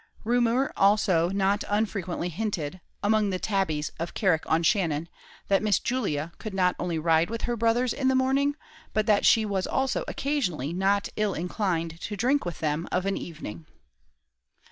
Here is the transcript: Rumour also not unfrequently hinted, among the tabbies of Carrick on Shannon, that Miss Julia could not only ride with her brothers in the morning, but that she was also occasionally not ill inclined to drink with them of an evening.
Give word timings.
Rumour 0.23 0.73
also 0.75 1.29
not 1.29 1.63
unfrequently 1.69 2.29
hinted, 2.29 2.81
among 3.03 3.29
the 3.29 3.37
tabbies 3.37 3.91
of 3.99 4.15
Carrick 4.15 4.41
on 4.47 4.63
Shannon, 4.63 5.07
that 5.47 5.61
Miss 5.61 5.77
Julia 5.77 6.31
could 6.39 6.55
not 6.55 6.75
only 6.79 6.97
ride 6.97 7.29
with 7.29 7.43
her 7.43 7.55
brothers 7.55 7.93
in 7.93 8.07
the 8.07 8.15
morning, 8.15 8.55
but 8.93 9.05
that 9.05 9.27
she 9.27 9.45
was 9.45 9.67
also 9.67 10.03
occasionally 10.07 10.73
not 10.73 11.09
ill 11.17 11.35
inclined 11.35 12.01
to 12.01 12.15
drink 12.17 12.45
with 12.45 12.61
them 12.61 12.87
of 12.91 13.05
an 13.05 13.15
evening. 13.15 13.67